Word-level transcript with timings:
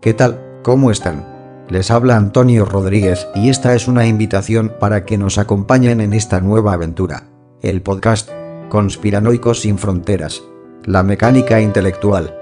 ¿Qué 0.00 0.14
tal? 0.14 0.40
¿Cómo 0.62 0.90
están? 0.90 1.26
Les 1.68 1.90
habla 1.90 2.16
Antonio 2.16 2.64
Rodríguez 2.64 3.28
y 3.34 3.50
esta 3.50 3.74
es 3.74 3.86
una 3.86 4.06
invitación 4.06 4.72
para 4.80 5.04
que 5.04 5.18
nos 5.18 5.36
acompañen 5.36 6.00
en 6.00 6.14
esta 6.14 6.40
nueva 6.40 6.72
aventura. 6.72 7.24
El 7.60 7.82
podcast 7.82 8.30
Conspiranoicos 8.70 9.60
sin 9.60 9.76
Fronteras. 9.76 10.42
La 10.86 11.02
mecánica 11.02 11.60
intelectual. 11.60 12.34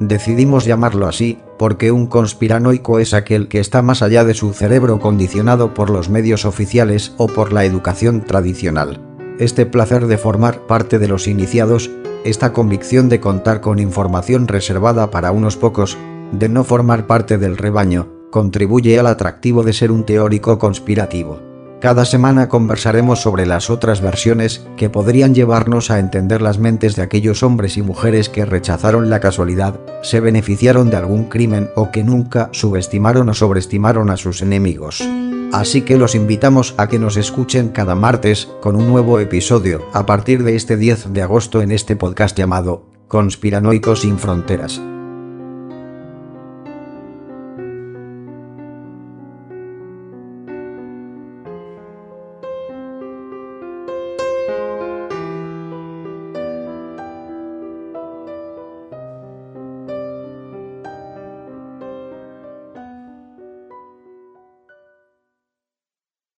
Decidimos 0.00 0.64
llamarlo 0.64 1.06
así, 1.06 1.38
porque 1.58 1.92
un 1.92 2.06
conspiranoico 2.06 2.98
es 2.98 3.12
aquel 3.12 3.48
que 3.48 3.60
está 3.60 3.82
más 3.82 4.00
allá 4.00 4.24
de 4.24 4.32
su 4.32 4.54
cerebro 4.54 4.98
condicionado 4.98 5.74
por 5.74 5.90
los 5.90 6.08
medios 6.08 6.46
oficiales 6.46 7.12
o 7.18 7.26
por 7.26 7.52
la 7.52 7.66
educación 7.66 8.22
tradicional. 8.22 8.98
Este 9.38 9.66
placer 9.66 10.06
de 10.06 10.16
formar 10.16 10.60
parte 10.60 10.98
de 10.98 11.08
los 11.08 11.28
iniciados, 11.28 11.90
esta 12.24 12.54
convicción 12.54 13.10
de 13.10 13.20
contar 13.20 13.60
con 13.60 13.78
información 13.78 14.48
reservada 14.48 15.10
para 15.10 15.32
unos 15.32 15.58
pocos, 15.58 15.98
de 16.38 16.48
no 16.48 16.64
formar 16.64 17.06
parte 17.06 17.38
del 17.38 17.56
rebaño, 17.56 18.08
contribuye 18.30 18.98
al 18.98 19.06
atractivo 19.06 19.62
de 19.62 19.72
ser 19.72 19.90
un 19.90 20.04
teórico 20.04 20.58
conspirativo. 20.58 21.40
Cada 21.80 22.06
semana 22.06 22.48
conversaremos 22.48 23.20
sobre 23.20 23.44
las 23.44 23.68
otras 23.68 24.00
versiones 24.00 24.66
que 24.76 24.88
podrían 24.88 25.34
llevarnos 25.34 25.90
a 25.90 25.98
entender 25.98 26.40
las 26.40 26.58
mentes 26.58 26.96
de 26.96 27.02
aquellos 27.02 27.42
hombres 27.42 27.76
y 27.76 27.82
mujeres 27.82 28.30
que 28.30 28.46
rechazaron 28.46 29.10
la 29.10 29.20
casualidad, 29.20 29.78
se 30.02 30.20
beneficiaron 30.20 30.88
de 30.88 30.96
algún 30.96 31.24
crimen 31.24 31.68
o 31.76 31.90
que 31.90 32.02
nunca 32.02 32.48
subestimaron 32.52 33.28
o 33.28 33.34
sobreestimaron 33.34 34.08
a 34.08 34.16
sus 34.16 34.40
enemigos. 34.40 35.06
Así 35.52 35.82
que 35.82 35.98
los 35.98 36.14
invitamos 36.14 36.74
a 36.78 36.88
que 36.88 36.98
nos 36.98 37.18
escuchen 37.18 37.68
cada 37.68 37.94
martes 37.94 38.48
con 38.62 38.76
un 38.76 38.88
nuevo 38.88 39.20
episodio 39.20 39.82
a 39.92 40.06
partir 40.06 40.42
de 40.42 40.56
este 40.56 40.76
10 40.76 41.12
de 41.12 41.22
agosto 41.22 41.60
en 41.60 41.70
este 41.70 41.96
podcast 41.96 42.36
llamado 42.36 42.86
Conspiranoicos 43.08 44.00
sin 44.00 44.18
Fronteras. 44.18 44.80